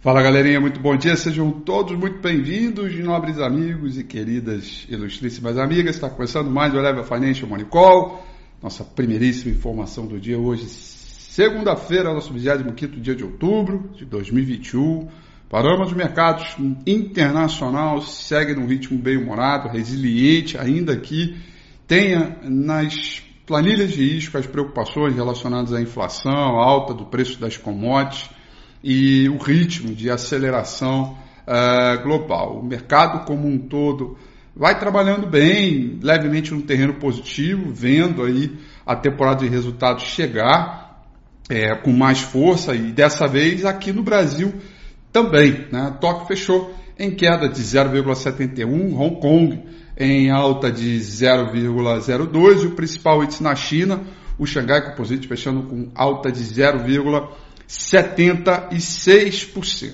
Fala 0.00 0.22
galerinha, 0.22 0.60
muito 0.60 0.78
bom 0.78 0.94
dia, 0.94 1.16
sejam 1.16 1.50
todos 1.50 1.98
muito 1.98 2.20
bem-vindos, 2.20 2.94
nobres 3.00 3.40
amigos 3.40 3.98
e 3.98 4.04
queridas 4.04 4.86
ilustríssimas 4.90 5.58
amigas. 5.58 5.96
Está 5.96 6.08
começando 6.08 6.50
mais 6.50 6.72
o 6.74 6.76
Eleva 6.76 7.02
Financial 7.02 7.48
Money 7.48 7.64
Call, 7.64 8.24
nossa 8.62 8.84
primeiríssima 8.84 9.52
informação 9.52 10.06
do 10.06 10.20
dia 10.20 10.38
hoje, 10.38 10.66
segunda-feira, 10.68 12.12
nosso 12.12 12.32
25 12.32 13.00
dia 13.00 13.16
de 13.16 13.24
outubro 13.24 13.90
de 13.96 14.04
2021. 14.04 15.08
Paramos 15.48 15.88
de 15.88 15.96
mercados 15.96 16.54
internacional 16.86 18.00
segue 18.02 18.54
num 18.54 18.66
ritmo 18.66 18.98
bem 18.98 19.16
humorado, 19.16 19.68
resiliente, 19.68 20.58
ainda 20.58 20.94
que 20.96 21.36
tenha 21.88 22.36
nas 22.44 23.22
planilhas 23.46 23.92
de 23.92 24.04
risco 24.04 24.36
as 24.36 24.46
preocupações 24.46 25.16
relacionadas 25.16 25.72
à 25.72 25.80
inflação, 25.80 26.60
alta 26.60 26.92
do 26.92 27.06
preço 27.06 27.40
das 27.40 27.56
commodities 27.56 28.36
e 28.88 29.28
o 29.28 29.36
ritmo 29.36 29.92
de 29.92 30.08
aceleração 30.08 31.18
uh, 31.42 32.00
global. 32.04 32.60
O 32.60 32.64
mercado 32.64 33.26
como 33.26 33.48
um 33.48 33.58
todo 33.58 34.16
vai 34.54 34.78
trabalhando 34.78 35.26
bem, 35.26 35.98
levemente 36.00 36.54
no 36.54 36.62
terreno 36.62 36.94
positivo, 36.94 37.72
vendo 37.72 38.22
aí 38.22 38.56
a 38.86 38.94
temporada 38.94 39.40
de 39.40 39.48
resultados 39.48 40.04
chegar 40.04 41.02
é, 41.50 41.74
com 41.74 41.90
mais 41.90 42.20
força 42.20 42.76
e 42.76 42.92
dessa 42.92 43.26
vez 43.26 43.64
aqui 43.64 43.92
no 43.92 44.04
Brasil 44.04 44.54
também. 45.10 45.66
Né? 45.72 45.96
Tóquio 46.00 46.28
fechou 46.28 46.72
em 46.96 47.10
queda 47.10 47.48
de 47.48 47.60
0,71, 47.60 48.96
Hong 48.96 49.20
Kong 49.20 49.64
em 49.98 50.30
alta 50.30 50.70
de 50.70 50.96
0,02 51.00 52.62
e 52.62 52.66
o 52.66 52.70
principal 52.76 53.24
índice 53.24 53.42
na 53.42 53.56
China, 53.56 54.04
o 54.38 54.46
Xangai 54.46 54.90
Composite, 54.90 55.26
fechando 55.26 55.64
com 55.64 55.90
alta 55.92 56.30
de 56.30 56.44
0,01. 56.44 57.45
76%. 57.68 59.92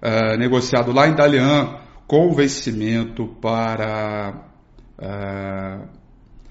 é, 0.00 0.36
negociado 0.36 0.92
lá 0.92 1.08
em 1.08 1.14
Dalian 1.14 1.76
com 2.06 2.32
vencimento 2.32 3.28
para 3.40 4.48
é, 4.98 5.78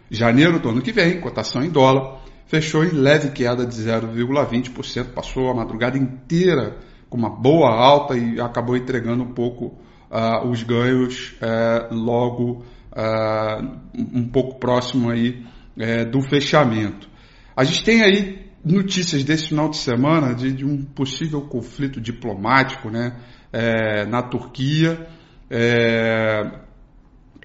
janeiro 0.09 0.59
do 0.59 0.69
ano 0.69 0.81
que 0.81 0.91
vem, 0.91 1.19
cotação 1.19 1.63
em 1.63 1.69
dólar, 1.69 2.21
fechou 2.45 2.83
em 2.83 2.91
leve 2.91 3.31
queda 3.31 3.65
de 3.65 3.75
0,20%, 3.75 5.13
passou 5.13 5.50
a 5.50 5.56
madrugada 5.56 5.97
inteira 5.97 6.77
com 7.09 7.18
uma 7.18 7.29
boa 7.29 7.69
alta 7.69 8.18
e 8.18 8.39
acabou 8.39 8.77
entregando 8.77 9.24
um 9.24 9.33
pouco 9.33 9.77
uh, 10.09 10.48
os 10.48 10.63
ganhos 10.63 11.36
uh, 11.42 11.94
logo 11.94 12.65
uh, 12.92 13.77
um 13.95 14.27
pouco 14.27 14.59
próximo 14.59 15.09
aí 15.09 15.45
é, 15.77 16.04
do 16.06 16.21
fechamento. 16.21 17.07
A 17.56 17.63
gente 17.63 17.83
tem 17.83 18.01
aí 18.01 18.48
notícias 18.63 19.24
desse 19.24 19.50
final 19.50 19.69
de 19.69 19.77
semana 19.77 20.33
de, 20.33 20.51
de 20.51 20.65
um 20.65 20.83
possível 20.83 21.42
conflito 21.42 22.01
diplomático 22.01 22.89
né, 22.89 23.15
é, 23.54 24.06
na 24.06 24.21
Turquia, 24.21 25.07
é, 25.50 26.51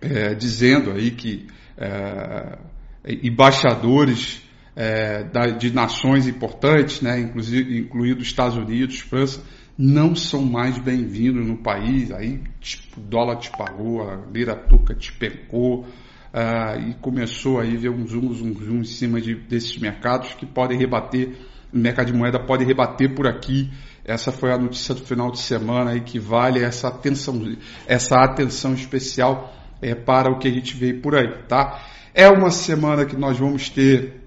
é 0.01 0.35
dizendo 0.35 0.91
aí 0.91 1.13
que 1.13 1.47
é, 1.77 2.59
embaixadores 3.05 4.43
é, 4.75 5.25
de 5.59 5.73
nações 5.73 6.27
importantes, 6.27 7.01
né, 7.03 7.21
inclusive 7.21 7.79
incluído 7.79 8.23
Estados 8.23 8.57
Unidos, 8.57 8.99
França, 9.01 9.43
não 9.77 10.15
são 10.15 10.45
mais 10.45 10.79
bem-vindos 10.79 11.47
no 11.47 11.57
país. 11.57 12.11
Aí 12.13 12.41
tipo, 12.61 13.01
o 13.01 13.05
dólar 13.05 13.37
disparou, 13.37 14.09
a 14.09 14.21
lira 14.33 14.55
turca 14.55 14.95
despencou 14.95 15.81
uh, 15.81 16.89
e 16.89 16.95
começou 17.01 17.61
aí 17.61 17.77
a 17.77 17.81
ver 17.81 17.91
um 17.91 18.07
zoom, 18.07 18.33
zoom, 18.33 18.55
zoom 18.55 18.79
em 18.81 18.85
cima 18.85 19.21
de, 19.21 19.35
desses 19.35 19.79
mercados 19.79 20.35
que 20.35 20.47
podem 20.47 20.79
rebater, 20.79 21.35
o 21.73 21.79
mercado 21.79 22.07
de 22.07 22.13
moeda 22.13 22.39
pode 22.39 22.65
rebater 22.65 23.15
por 23.15 23.27
aqui. 23.27 23.71
Essa 24.05 24.33
foi 24.33 24.53
a 24.53 24.59
notícia 24.59 24.95
do 24.95 25.03
final 25.03 25.31
de 25.31 25.39
semana 25.39 25.95
e 25.95 26.01
que 26.01 26.19
vale 26.19 26.63
essa 26.63 26.89
atenção, 26.89 27.57
essa 27.87 28.17
atenção 28.17 28.75
especial 28.75 29.55
é, 29.81 29.95
para 29.95 30.31
o 30.31 30.39
que 30.39 30.49
a 30.49 30.51
gente 30.51 30.77
vê 30.77 30.93
por 30.93 31.15
aí, 31.15 31.29
tá? 31.49 31.83
É 32.13 32.29
uma 32.29 32.51
semana 32.51 33.07
que 33.07 33.17
nós 33.17 33.39
vamos 33.39 33.71
ter 33.71 34.21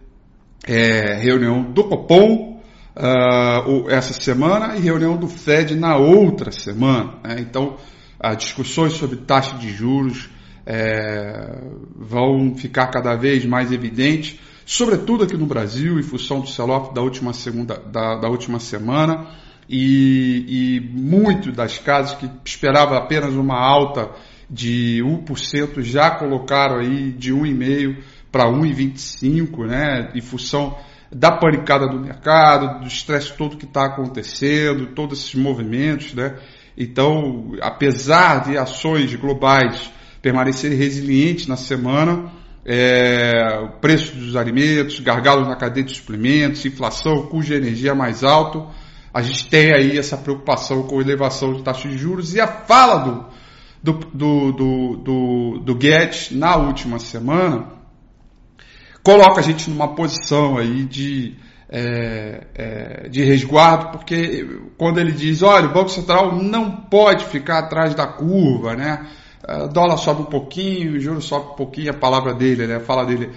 é, 0.65 1.15
reunião 1.15 1.61
do 1.61 1.83
Copom, 1.83 2.54
uh, 2.95 3.89
essa 3.89 4.13
semana 4.13 4.75
e 4.75 4.79
reunião 4.79 5.17
do 5.17 5.27
Fed 5.27 5.75
na 5.75 5.97
outra 5.97 6.51
semana. 6.51 7.15
Né? 7.23 7.37
Então, 7.39 7.77
as 8.19 8.37
discussões 8.37 8.93
sobre 8.93 9.17
taxa 9.17 9.57
de 9.57 9.69
juros 9.69 10.29
é, 10.65 11.61
vão 11.95 12.55
ficar 12.55 12.87
cada 12.87 13.15
vez 13.15 13.45
mais 13.45 13.71
evidentes, 13.71 14.39
sobretudo 14.65 15.23
aqui 15.23 15.37
no 15.37 15.45
Brasil, 15.45 15.99
em 15.99 16.03
função 16.03 16.39
do 16.39 16.47
sell-off 16.47 16.93
da 16.93 17.01
última, 17.01 17.33
segunda, 17.33 17.77
da, 17.77 18.15
da 18.15 18.29
última 18.29 18.59
semana. 18.59 19.27
E, 19.67 20.45
e 20.47 20.79
muito 20.79 21.51
das 21.51 21.79
casas 21.79 22.15
que 22.15 22.29
esperava 22.45 22.97
apenas 22.97 23.33
uma 23.33 23.59
alta 23.59 24.11
de 24.49 25.01
1% 25.03 25.81
já 25.81 26.11
colocaram 26.11 26.77
aí 26.77 27.11
de 27.11 27.33
1,5% 27.33 27.97
para 28.31 28.45
1,25%, 28.45 29.65
né, 29.65 30.11
em 30.13 30.21
função 30.21 30.77
da 31.15 31.31
panicada 31.31 31.87
do 31.87 31.97
mercado, 31.97 32.81
do 32.81 32.87
estresse 32.87 33.31
todo 33.37 33.55
que 33.55 33.63
está 33.63 33.85
acontecendo, 33.85 34.87
todos 34.87 35.19
esses 35.19 35.35
movimentos, 35.35 36.13
né? 36.13 36.35
Então, 36.77 37.53
apesar 37.61 38.43
de 38.43 38.57
ações 38.57 39.15
globais 39.15 39.89
permanecerem 40.21 40.77
resilientes 40.77 41.47
na 41.47 41.55
semana, 41.55 42.29
é, 42.65 43.31
o 43.63 43.79
preço 43.79 44.13
dos 44.13 44.35
alimentos, 44.35 44.99
gargalos 44.99 45.47
na 45.47 45.55
cadeia 45.55 45.85
de 45.85 45.95
suplementos, 45.95 46.65
inflação, 46.65 47.29
de 47.39 47.53
energia 47.53 47.95
mais 47.95 48.21
alto, 48.21 48.67
a 49.13 49.21
gente 49.21 49.47
tem 49.47 49.73
aí 49.73 49.97
essa 49.97 50.17
preocupação 50.17 50.83
com 50.83 50.99
elevação 50.99 51.53
de 51.53 51.63
taxas 51.63 51.91
de 51.91 51.97
juros 51.97 52.33
e 52.33 52.41
a 52.41 52.47
fala 52.47 52.97
do, 52.97 53.25
do, 53.81 53.93
do, 54.13 54.51
do, 54.51 54.97
do, 54.97 55.59
do 55.59 55.75
Guedes 55.75 56.31
na 56.31 56.57
última 56.57 56.99
semana 56.99 57.74
coloca 59.05 59.39
a 59.39 59.43
gente 59.43 59.69
numa 59.69 59.93
posição 59.93 60.57
aí 60.57 60.83
de, 60.83 61.35
é, 61.69 62.47
é, 62.55 63.07
de 63.07 63.23
resguardo, 63.23 63.91
porque 63.91 64.43
quando 64.79 64.99
ele 64.99 65.11
diz, 65.11 65.43
olha, 65.43 65.67
o 65.67 65.73
Banco 65.73 65.89
Central 65.89 66.35
não 66.35 66.71
pode 66.71 67.23
ficar 67.25 67.59
atrás 67.59 67.93
da 67.93 68.07
curva, 68.07 68.75
né? 68.75 69.05
O 69.47 69.67
dólar 69.67 69.97
sobe 69.97 70.23
um 70.23 70.25
pouquinho, 70.25 70.93
o 70.93 70.99
juro 70.99 71.21
sobe 71.21 71.51
um 71.51 71.55
pouquinho, 71.55 71.91
a 71.91 71.93
palavra 71.93 72.33
dele, 72.33 72.65
né? 72.65 72.79
Fala 72.79 73.05
dele, 73.05 73.29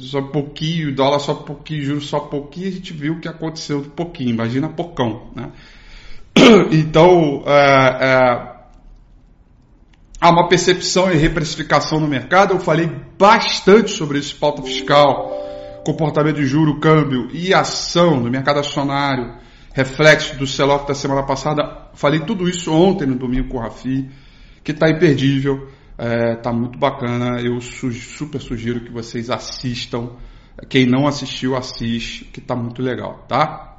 sobe 0.00 0.26
um 0.26 0.32
pouquinho, 0.32 0.92
dólar 0.92 1.20
sobe 1.20 1.42
um 1.42 1.44
pouquinho, 1.44 1.82
o 1.82 1.84
juro 1.84 2.00
sobe 2.00 2.26
um 2.26 2.30
pouquinho, 2.30 2.66
a 2.66 2.72
gente 2.72 2.92
viu 2.92 3.12
o 3.12 3.20
que 3.20 3.28
aconteceu 3.28 3.82
de 3.82 3.88
pouquinho, 3.90 4.30
imagina 4.30 4.68
pocão, 4.68 5.30
né? 5.36 5.50
Então, 6.72 7.44
é, 7.46 7.98
é 8.00 8.55
há 10.20 10.30
uma 10.30 10.48
percepção 10.48 11.10
e 11.10 11.16
reprecificação 11.16 12.00
no 12.00 12.08
mercado. 12.08 12.54
Eu 12.54 12.60
falei 12.60 12.90
bastante 13.18 13.90
sobre 13.90 14.18
isso, 14.18 14.36
pauta 14.36 14.62
fiscal, 14.62 15.82
comportamento 15.84 16.36
de 16.36 16.46
juro, 16.46 16.80
câmbio 16.80 17.28
e 17.32 17.54
ação 17.54 18.20
no 18.20 18.30
mercado 18.30 18.60
acionário, 18.60 19.34
reflexo 19.72 20.36
do 20.36 20.46
sell-off 20.46 20.86
da 20.86 20.94
semana 20.94 21.24
passada. 21.24 21.90
Falei 21.94 22.20
tudo 22.20 22.48
isso 22.48 22.72
ontem 22.72 23.06
no 23.06 23.16
domingo 23.16 23.48
com 23.48 23.58
o 23.58 23.60
Rafi, 23.60 24.08
que 24.64 24.72
está 24.72 24.88
imperdível, 24.88 25.68
está 25.98 26.50
é, 26.50 26.52
muito 26.52 26.78
bacana. 26.78 27.40
Eu 27.40 27.60
su 27.60 27.92
super 27.92 28.40
sugiro 28.40 28.80
que 28.80 28.90
vocês 28.90 29.30
assistam. 29.30 30.10
Quem 30.68 30.86
não 30.86 31.06
assistiu, 31.06 31.54
assiste, 31.54 32.24
que 32.24 32.40
está 32.40 32.56
muito 32.56 32.80
legal, 32.80 33.26
tá? 33.28 33.76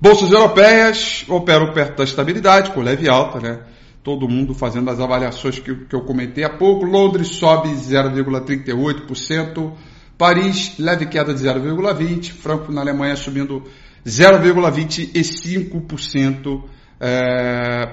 Bolsas 0.00 0.32
europeias 0.32 1.24
operam 1.28 1.72
perto 1.72 1.98
da 1.98 2.04
estabilidade, 2.04 2.70
com 2.70 2.80
leve 2.80 3.08
alta, 3.08 3.38
né? 3.38 3.60
Todo 4.02 4.28
mundo 4.28 4.52
fazendo 4.54 4.90
as 4.90 4.98
avaliações 4.98 5.58
que, 5.58 5.74
que 5.74 5.94
eu 5.94 6.00
comentei 6.02 6.42
há 6.44 6.50
pouco. 6.50 6.84
Londres 6.84 7.28
sobe 7.28 7.68
0,38%, 7.70 9.72
Paris 10.16 10.78
leve 10.78 11.04
queda 11.06 11.34
de 11.34 11.44
0,20%, 11.44 12.32
Frankfurt 12.32 12.74
na 12.74 12.80
Alemanha 12.80 13.14
subindo 13.16 13.64
0,25% 14.04 16.64
é, 16.98 17.88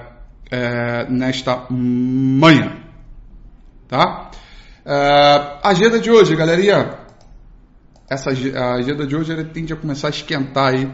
é, 0.50 1.06
nesta 1.10 1.66
manhã. 1.70 2.78
Tá? 3.86 4.30
É, 4.84 5.58
agenda 5.62 5.98
de 5.98 6.10
hoje, 6.10 6.34
galerinha. 6.36 6.98
essa 8.08 8.30
a 8.30 8.74
agenda 8.74 9.06
de 9.06 9.14
hoje 9.14 9.32
ela 9.32 9.44
tende 9.44 9.72
a 9.72 9.76
começar 9.76 10.08
a 10.08 10.10
esquentar 10.10 10.74
aí 10.74 10.90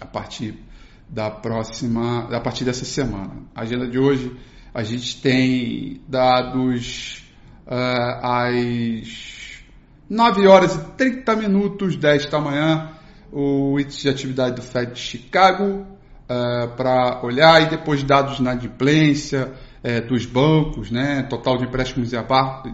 a 0.00 0.06
partir 0.06 0.65
da 1.08 1.30
próxima, 1.30 2.28
a 2.34 2.40
partir 2.40 2.64
dessa 2.64 2.84
semana. 2.84 3.32
A 3.54 3.62
agenda 3.62 3.88
de 3.88 3.98
hoje 3.98 4.36
a 4.74 4.82
gente 4.82 5.20
tem 5.22 6.02
dados 6.06 7.24
uh, 7.66 8.26
às 8.26 9.62
9 10.08 10.46
horas 10.46 10.74
e 10.74 10.78
30 10.96 11.36
minutos 11.36 11.96
desta 11.96 12.38
manhã, 12.38 12.92
o 13.32 13.80
índice 13.80 14.02
de 14.02 14.08
atividade 14.10 14.56
do 14.56 14.62
Fed 14.62 14.92
de 14.92 15.00
Chicago 15.00 15.64
uh, 15.64 15.86
eh, 16.28 16.66
para 16.76 17.24
olhar 17.24 17.62
e 17.62 17.70
depois 17.70 18.02
dados 18.02 18.38
na 18.38 18.52
adimplência 18.52 19.52
uh, 19.82 20.06
dos 20.06 20.26
bancos, 20.26 20.90
né, 20.90 21.22
total 21.22 21.56
de 21.56 21.64
empréstimos 21.64 22.12
em 22.12 22.16
aberto, 22.18 22.70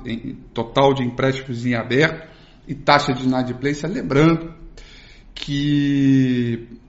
total 0.52 0.94
de 0.94 1.04
empréstimos 1.04 1.64
em 1.64 1.74
aberto 1.74 2.28
e 2.66 2.74
taxa 2.74 3.12
de 3.12 3.24
inadimplência, 3.24 3.88
lembrando 3.88 4.52
que 5.34 6.81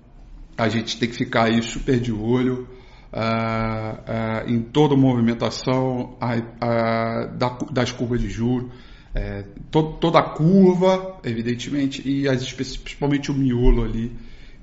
a 0.58 0.70
gente 0.70 0.98
tem 0.98 1.10
que 1.10 1.16
ficar 1.16 1.46
aí 1.46 1.62
super 1.62 2.00
de 2.00 2.12
olho 2.12 2.68
uh, 3.14 4.48
uh, 4.48 4.50
em 4.50 4.62
toda 4.62 4.96
movimentação 4.96 6.18
uh, 6.22 7.38
da, 7.38 7.58
das 7.72 7.92
curvas 7.92 8.20
de 8.20 8.30
juros, 8.30 8.72
é, 9.16 9.44
to, 9.70 9.94
toda 10.00 10.20
a 10.20 10.24
curva, 10.24 11.20
evidentemente, 11.24 12.02
e 12.08 12.28
as, 12.28 12.52
principalmente 12.52 13.30
o 13.30 13.34
miolo 13.34 13.84
ali, 13.84 14.12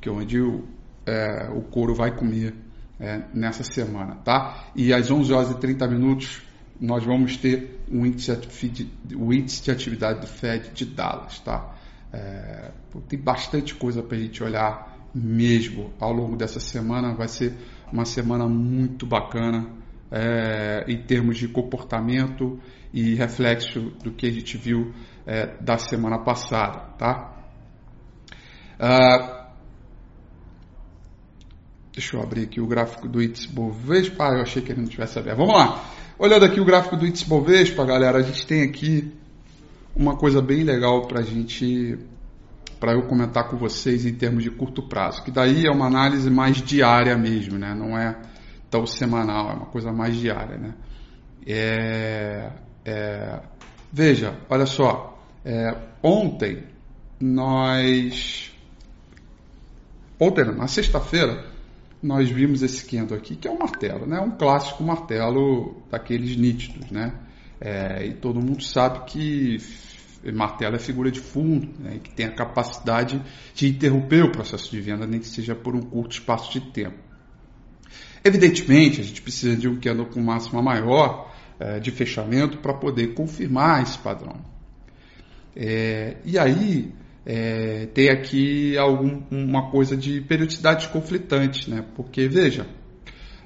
que 0.00 0.08
é 0.08 0.12
onde 0.12 0.40
o, 0.40 0.64
é, 1.06 1.48
o 1.54 1.62
couro 1.62 1.94
vai 1.94 2.16
comer 2.16 2.54
é, 2.98 3.22
nessa 3.32 3.62
semana, 3.62 4.16
tá? 4.16 4.72
E 4.74 4.92
às 4.92 5.08
11 5.08 5.32
horas 5.32 5.50
e 5.52 5.54
30 5.60 5.86
minutos 5.86 6.42
nós 6.80 7.04
vamos 7.04 7.36
ter 7.36 7.78
o 7.88 8.04
índice, 8.06 9.62
de 9.62 9.70
atividade 9.70 10.20
do 10.20 10.26
Fed 10.26 10.70
de 10.72 10.86
Dallas, 10.86 11.38
tá? 11.40 11.76
Tem 13.06 13.18
bastante 13.18 13.74
coisa 13.74 14.02
para 14.02 14.16
a 14.16 14.20
gente 14.20 14.42
olhar 14.42 14.99
mesmo 15.14 15.92
ao 15.98 16.12
longo 16.12 16.36
dessa 16.36 16.60
semana. 16.60 17.14
Vai 17.14 17.28
ser 17.28 17.54
uma 17.92 18.04
semana 18.04 18.48
muito 18.48 19.06
bacana 19.06 19.68
é, 20.10 20.84
em 20.88 21.02
termos 21.02 21.36
de 21.36 21.48
comportamento 21.48 22.58
e 22.92 23.14
reflexo 23.14 23.80
do 24.02 24.12
que 24.12 24.26
a 24.26 24.32
gente 24.32 24.56
viu 24.56 24.92
é, 25.26 25.56
da 25.60 25.78
semana 25.78 26.18
passada, 26.18 26.80
tá? 26.98 27.36
Ah, 28.78 29.48
deixa 31.92 32.16
eu 32.16 32.22
abrir 32.22 32.44
aqui 32.44 32.60
o 32.60 32.66
gráfico 32.66 33.06
do 33.06 33.22
índice 33.22 33.48
Bovespa. 33.48 34.24
Ah, 34.24 34.36
eu 34.36 34.42
achei 34.42 34.62
que 34.62 34.72
ele 34.72 34.80
não 34.80 34.88
tivesse 34.88 35.18
aberto. 35.18 35.38
Vamos 35.38 35.54
lá. 35.54 35.84
Olhando 36.18 36.44
aqui 36.44 36.60
o 36.60 36.64
gráfico 36.64 36.96
do 36.96 37.06
índice 37.06 37.26
Bovespa, 37.26 37.84
galera, 37.84 38.18
a 38.18 38.22
gente 38.22 38.46
tem 38.46 38.62
aqui 38.62 39.12
uma 39.94 40.16
coisa 40.16 40.40
bem 40.40 40.64
legal 40.64 41.06
para 41.06 41.20
a 41.20 41.22
gente 41.22 41.98
para 42.80 42.94
eu 42.94 43.02
comentar 43.02 43.46
com 43.48 43.58
vocês 43.58 44.06
em 44.06 44.14
termos 44.14 44.42
de 44.42 44.50
curto 44.50 44.82
prazo, 44.88 45.22
que 45.22 45.30
daí 45.30 45.66
é 45.66 45.70
uma 45.70 45.86
análise 45.86 46.30
mais 46.30 46.56
diária 46.56 47.16
mesmo, 47.16 47.58
né? 47.58 47.74
não 47.74 47.96
é 47.96 48.16
tão 48.70 48.86
semanal, 48.86 49.50
é 49.50 49.52
uma 49.52 49.66
coisa 49.66 49.92
mais 49.92 50.16
diária. 50.16 50.56
Né? 50.56 50.74
É, 51.46 52.50
é, 52.84 53.40
veja, 53.92 54.34
olha 54.48 54.64
só, 54.64 55.22
é, 55.44 55.76
ontem 56.02 56.64
nós. 57.20 58.50
Ontem, 60.18 60.44
na 60.44 60.66
sexta-feira, 60.66 61.46
nós 62.02 62.30
vimos 62.30 62.62
esse 62.62 62.84
candle 62.84 63.16
aqui, 63.16 63.36
que 63.36 63.46
é 63.46 63.50
um 63.50 63.58
martelo, 63.58 64.06
né? 64.06 64.18
um 64.20 64.30
clássico 64.30 64.82
martelo 64.82 65.82
daqueles 65.90 66.36
nítidos. 66.36 66.90
Né? 66.90 67.12
É, 67.60 68.06
e 68.06 68.14
todo 68.14 68.40
mundo 68.40 68.62
sabe 68.62 69.04
que 69.04 69.58
martelo 70.32 70.76
é 70.76 70.78
figura 70.78 71.10
de 71.10 71.20
fundo, 71.20 71.68
né, 71.78 71.98
que 72.02 72.10
tem 72.10 72.26
a 72.26 72.32
capacidade 72.32 73.20
de 73.54 73.68
interromper 73.68 74.24
o 74.24 74.32
processo 74.32 74.70
de 74.70 74.80
venda, 74.80 75.06
nem 75.06 75.20
que 75.20 75.26
seja 75.26 75.54
por 75.54 75.74
um 75.74 75.80
curto 75.80 76.12
espaço 76.12 76.52
de 76.52 76.60
tempo. 76.72 76.98
Evidentemente, 78.22 79.00
a 79.00 79.04
gente 79.04 79.22
precisa 79.22 79.56
de 79.56 79.66
um 79.66 79.80
candle 79.80 80.06
com 80.06 80.20
máxima 80.20 80.60
maior 80.60 81.32
é, 81.58 81.80
de 81.80 81.90
fechamento 81.90 82.58
para 82.58 82.74
poder 82.74 83.14
confirmar 83.14 83.82
esse 83.82 83.98
padrão. 83.98 84.36
É, 85.56 86.16
e 86.24 86.38
aí 86.38 86.92
é, 87.24 87.86
tem 87.86 88.10
aqui 88.10 88.76
algum, 88.76 89.22
uma 89.30 89.70
coisa 89.70 89.96
de 89.96 90.20
periodicidade 90.20 90.88
conflitante, 90.88 91.70
né? 91.70 91.84
porque 91.94 92.28
veja, 92.28 92.66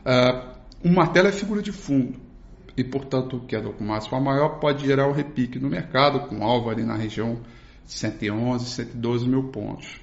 uh, 0.05 0.55
um 0.85 0.93
martelo 0.93 1.29
é 1.29 1.33
figura 1.33 1.63
de 1.63 1.73
fundo 1.73 2.24
e, 2.77 2.83
portanto, 2.83 3.41
queda 3.47 3.71
com 3.71 3.85
máxima 3.85 4.21
maior 4.21 4.59
pode 4.59 4.85
gerar 4.85 5.09
um 5.09 5.13
repique 5.13 5.59
no 5.59 5.69
mercado, 5.69 6.29
com 6.29 6.45
alvo 6.45 6.71
ali 6.71 6.85
na 6.85 6.97
região 6.97 7.41
de 7.85 7.93
111, 7.93 8.67
112 8.67 9.29
mil 9.29 9.45
pontos. 9.45 10.01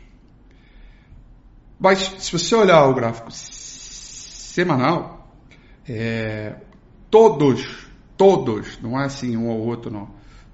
Mas, 1.79 1.99
se 2.19 2.31
você 2.31 2.55
olhar 2.55 2.87
o 2.87 2.93
gráfico 2.93 3.29
semanal, 3.31 5.35
é, 5.87 6.55
todos, 7.09 7.87
todos, 8.15 8.79
não 8.81 8.99
é 8.99 9.05
assim 9.05 9.35
um 9.35 9.49
ou 9.49 9.59
outro 9.59 9.91
não, 9.91 10.09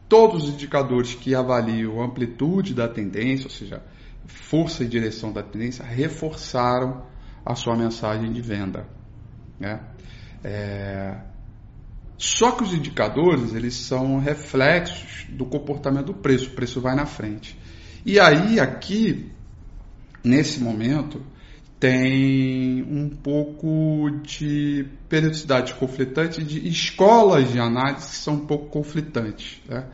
todos 0.09 0.45
os 0.45 0.53
indicadores 0.53 1.13
que 1.13 1.35
avaliam 1.35 2.01
a 2.01 2.05
amplitude 2.05 2.73
da 2.73 2.87
tendência, 2.87 3.45
ou 3.45 3.51
seja, 3.51 3.83
força 4.25 4.83
e 4.83 4.87
direção 4.87 5.31
da 5.31 5.43
tendência, 5.43 5.85
reforçaram 5.85 7.05
a 7.45 7.55
sua 7.55 7.75
mensagem 7.75 8.31
de 8.31 8.41
venda. 8.41 8.87
Né? 9.59 9.81
É, 10.43 11.17
só 12.17 12.51
que 12.51 12.63
os 12.63 12.73
indicadores, 12.73 13.53
eles 13.53 13.75
são 13.75 14.19
reflexos 14.19 15.25
do 15.29 15.45
comportamento 15.45 16.07
do 16.07 16.13
preço, 16.15 16.47
o 16.47 16.55
preço 16.55 16.81
vai 16.81 16.95
na 16.95 17.05
frente. 17.05 17.57
E 18.05 18.19
aí, 18.19 18.59
aqui, 18.59 19.31
nesse 20.23 20.59
momento, 20.59 21.21
tem 21.79 22.81
um 22.83 23.09
pouco 23.09 24.09
de 24.23 24.87
periodicidade 25.07 25.75
conflitante, 25.75 26.43
de 26.43 26.67
escolas 26.67 27.51
de 27.51 27.59
análise 27.59 28.09
que 28.09 28.15
são 28.15 28.35
um 28.35 28.45
pouco 28.47 28.69
conflitantes. 28.69 29.61
Né? 29.67 29.85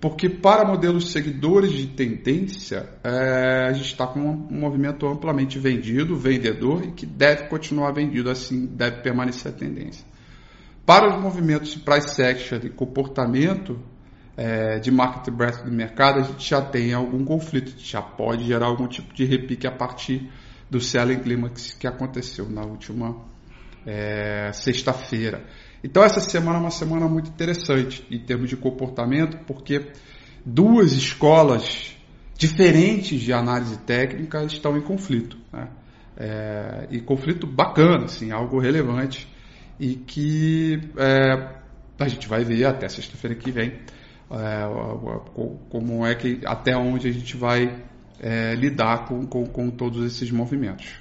Porque 0.00 0.28
para 0.28 0.64
modelos 0.64 1.10
seguidores 1.10 1.72
de 1.72 1.88
tendência, 1.88 2.88
é, 3.04 3.66
a 3.68 3.72
gente 3.72 3.86
está 3.90 4.06
com 4.06 4.20
um 4.20 4.58
movimento 4.58 5.06
amplamente 5.06 5.58
vendido, 5.58 6.16
vendedor, 6.16 6.84
e 6.84 6.92
que 6.92 7.04
deve 7.04 7.48
continuar 7.48 7.92
vendido 7.92 8.30
assim, 8.30 8.64
deve 8.64 9.02
permanecer 9.02 9.52
a 9.52 9.54
tendência. 9.54 10.06
Para 10.88 11.14
os 11.14 11.22
movimentos 11.22 11.72
de 11.72 11.80
price 11.80 12.22
action 12.22 12.60
e 12.62 12.70
comportamento 12.70 13.78
é, 14.34 14.78
de 14.78 14.90
market 14.90 15.28
breadth 15.34 15.62
do 15.62 15.70
mercado, 15.70 16.20
a 16.20 16.22
gente 16.22 16.48
já 16.48 16.62
tem 16.62 16.94
algum 16.94 17.26
conflito, 17.26 17.74
já 17.76 18.00
pode 18.00 18.46
gerar 18.46 18.68
algum 18.68 18.88
tipo 18.88 19.12
de 19.12 19.26
repique 19.26 19.66
a 19.66 19.70
partir 19.70 20.30
do 20.70 20.80
selling 20.80 21.18
climax 21.18 21.74
que 21.74 21.86
aconteceu 21.86 22.48
na 22.48 22.62
última 22.62 23.22
é, 23.84 24.50
sexta-feira. 24.54 25.44
Então 25.84 26.02
essa 26.02 26.20
semana 26.20 26.56
é 26.56 26.60
uma 26.62 26.70
semana 26.70 27.06
muito 27.06 27.28
interessante 27.28 28.02
em 28.10 28.20
termos 28.20 28.48
de 28.48 28.56
comportamento, 28.56 29.44
porque 29.46 29.92
duas 30.42 30.94
escolas 30.94 31.94
diferentes 32.34 33.20
de 33.20 33.30
análise 33.30 33.76
técnica 33.80 34.42
estão 34.42 34.74
em 34.74 34.80
conflito. 34.80 35.36
Né? 35.52 35.68
É, 36.16 36.88
e 36.90 36.98
conflito 37.02 37.46
bacana, 37.46 38.06
assim, 38.06 38.30
algo 38.30 38.58
relevante 38.58 39.28
e 39.78 39.94
que 39.94 40.80
é, 40.96 41.58
a 41.98 42.08
gente 42.08 42.28
vai 42.28 42.44
ver 42.44 42.64
até 42.64 42.88
sexta-feira 42.88 43.36
que 43.36 43.50
vem 43.50 43.74
é, 44.30 44.68
como 45.70 46.06
é 46.06 46.14
que 46.14 46.40
até 46.44 46.76
onde 46.76 47.08
a 47.08 47.12
gente 47.12 47.36
vai 47.36 47.82
é, 48.20 48.54
lidar 48.54 49.06
com, 49.06 49.26
com, 49.26 49.46
com, 49.46 49.70
todos 49.70 50.04
esses 50.04 50.30
movimentos. 50.30 51.00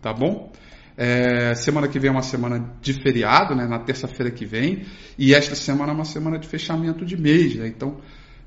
Tá 0.00 0.12
bom? 0.12 0.52
É, 0.96 1.54
semana 1.54 1.88
que 1.88 1.98
vem 1.98 2.08
é 2.08 2.12
uma 2.12 2.22
semana 2.22 2.72
de 2.80 2.92
feriado, 2.92 3.54
né, 3.54 3.66
na 3.66 3.80
terça-feira 3.80 4.30
que 4.30 4.46
vem, 4.46 4.84
e 5.18 5.34
esta 5.34 5.54
semana 5.56 5.92
é 5.92 5.94
uma 5.94 6.04
semana 6.04 6.38
de 6.38 6.46
fechamento 6.46 7.04
de 7.04 7.16
mês. 7.16 7.56
Né, 7.56 7.66
então, 7.66 7.98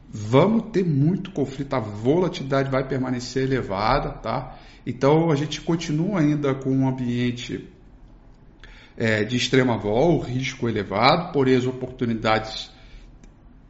vamos 0.09 0.71
ter 0.71 0.85
muito 0.85 1.31
conflito, 1.31 1.73
a 1.73 1.79
volatilidade 1.79 2.71
vai 2.71 2.87
permanecer 2.87 3.43
elevada. 3.43 4.11
Tá? 4.13 4.57
Então, 4.85 5.29
a 5.29 5.35
gente 5.35 5.61
continua 5.61 6.21
ainda 6.21 6.55
com 6.55 6.69
um 6.69 6.87
ambiente 6.87 7.67
é, 8.97 9.23
de 9.23 9.37
extrema 9.37 9.77
vol, 9.77 10.19
risco 10.19 10.67
elevado, 10.67 11.31
porém 11.31 11.55
as 11.55 11.67
oportunidades 11.67 12.71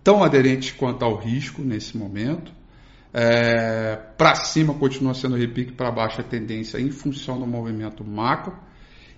tão 0.04 0.24
aderentes 0.24 0.72
quanto 0.72 1.04
ao 1.04 1.18
risco 1.18 1.62
nesse 1.62 1.98
momento. 1.98 2.52
É, 3.14 3.96
para 4.18 4.36
cima 4.36 4.74
continua 4.74 5.14
sendo 5.14 5.36
repique, 5.36 5.74
para 5.74 5.92
baixo 5.92 6.22
a 6.22 6.24
tendência 6.24 6.80
em 6.80 6.92
função 6.92 7.38
do 7.38 7.46
movimento 7.46 8.06
macro. 8.06 8.56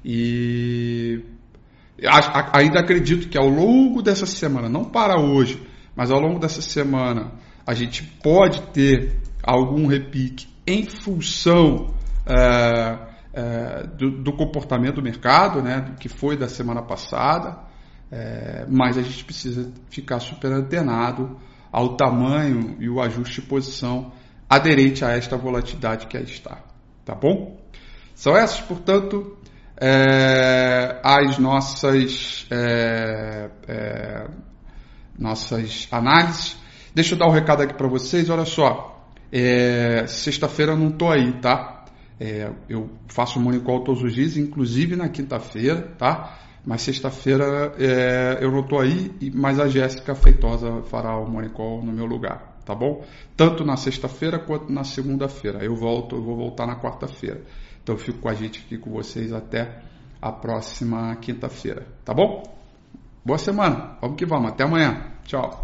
E 0.03 1.21
ainda 2.53 2.79
acredito 2.79 3.27
que 3.27 3.37
ao 3.37 3.47
longo 3.47 4.01
dessa 4.01 4.25
semana, 4.25 4.67
não 4.67 4.85
para 4.85 5.19
hoje, 5.19 5.61
mas 5.95 6.09
ao 6.09 6.19
longo 6.19 6.39
dessa 6.39 6.61
semana, 6.61 7.33
a 7.67 7.73
gente 7.73 8.03
pode 8.23 8.61
ter 8.71 9.19
algum 9.43 9.85
repique 9.85 10.47
em 10.65 10.85
função 10.85 11.93
é, 12.25 13.08
é, 13.39 13.87
do, 13.87 14.11
do, 14.11 14.33
comportamento 14.33 14.95
do 14.95 15.01
mercado, 15.01 15.61
né, 15.61 15.95
que 15.97 16.09
foi 16.09 16.35
da 16.35 16.49
semana 16.49 16.81
passada, 16.81 17.57
é, 18.11 18.65
mas 18.67 18.97
a 18.97 19.01
gente 19.01 19.23
precisa 19.23 19.71
ficar 19.89 20.19
super 20.19 20.51
antenado 20.51 21.39
ao 21.71 21.95
tamanho 21.95 22.75
e 22.79 22.89
o 22.89 22.99
ajuste 22.99 23.39
de 23.39 23.47
posição 23.47 24.11
aderente 24.49 25.05
a 25.05 25.11
esta 25.11 25.37
volatilidade 25.37 26.07
que 26.07 26.17
aí 26.17 26.23
está. 26.23 26.57
Tá 27.05 27.15
bom? 27.15 27.57
São 28.13 28.35
essas, 28.35 28.59
portanto, 28.59 29.37
é, 29.79 30.99
as 31.01 31.37
nossas, 31.37 32.45
é, 32.51 33.49
é, 33.67 34.27
nossas 35.17 35.87
análises. 35.91 36.57
Deixa 36.93 37.13
eu 37.13 37.19
dar 37.19 37.27
um 37.27 37.31
recado 37.31 37.63
aqui 37.63 37.73
para 37.73 37.87
vocês. 37.87 38.29
Olha 38.29 38.45
só, 38.45 39.05
é, 39.31 40.05
sexta-feira 40.07 40.73
eu 40.73 40.77
não 40.77 40.89
estou 40.89 41.11
aí, 41.11 41.31
tá? 41.39 41.78
É, 42.19 42.51
eu 42.67 42.89
faço 43.07 43.39
Call 43.61 43.83
todos 43.83 44.03
os 44.03 44.13
dias, 44.13 44.35
inclusive 44.35 44.95
na 44.95 45.07
quinta-feira, 45.07 45.93
tá? 45.97 46.37
Mas 46.65 46.81
sexta-feira 46.81 47.73
é, 47.79 48.39
eu 48.41 48.51
não 48.51 48.59
estou 48.59 48.79
aí, 48.79 49.11
mas 49.33 49.59
a 49.59 49.67
Jéssica 49.67 50.13
Feitosa 50.13 50.81
fará 50.83 51.17
o 51.17 51.29
Morning 51.29 51.49
Call 51.49 51.81
no 51.83 51.93
meu 51.93 52.05
lugar, 52.05 52.59
tá 52.65 52.75
bom? 52.75 53.05
Tanto 53.37 53.63
na 53.63 53.77
sexta-feira 53.77 54.37
quanto 54.37 54.71
na 54.71 54.83
segunda-feira. 54.83 55.63
Eu 55.63 55.75
volto, 55.75 56.17
eu 56.17 56.21
vou 56.21 56.35
voltar 56.35 56.67
na 56.67 56.75
quarta-feira. 56.75 57.41
Então 57.81 57.95
eu 57.95 57.99
fico 57.99 58.19
com 58.19 58.29
a 58.29 58.33
gente 58.33 58.59
aqui 58.65 58.77
com 58.77 58.91
vocês 58.91 59.31
até 59.31 59.81
a 60.21 60.31
próxima 60.31 61.15
quinta-feira, 61.15 61.87
tá 62.03 62.13
bom? 62.13 62.43
Boa 63.23 63.37
semana, 63.37 63.97
vamos 64.01 64.17
que 64.17 64.25
vamos, 64.25 64.51
até 64.51 64.65
amanhã. 64.65 65.13
Tchau. 65.23 65.61